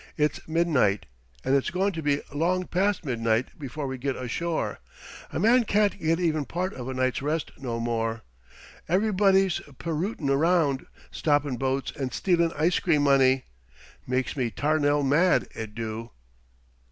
"It's 0.17 0.47
midnight, 0.47 1.05
and 1.45 1.53
it's 1.53 1.69
goin' 1.69 1.91
to 1.91 2.01
be 2.01 2.23
long 2.33 2.65
past 2.65 3.05
midnight 3.05 3.59
before 3.59 3.85
we 3.85 3.99
git 3.99 4.15
ashore. 4.15 4.79
A 5.31 5.37
man 5.39 5.63
can't 5.63 5.99
get 5.99 6.19
even 6.19 6.43
part 6.43 6.73
of 6.73 6.87
a 6.89 6.93
night's 6.95 7.21
rest 7.21 7.51
no 7.59 7.79
more. 7.79 8.23
Everybody 8.89 9.47
pirootin' 9.77 10.31
round, 10.31 10.87
stoppin' 11.11 11.55
boats 11.57 11.91
an' 11.95 12.09
stealin' 12.13 12.51
ice 12.57 12.79
cream 12.79 13.03
money! 13.03 13.43
Makes 14.07 14.35
me 14.35 14.49
'tarnel 14.49 15.03
mad, 15.03 15.47
it 15.53 15.75
do." 15.75 16.09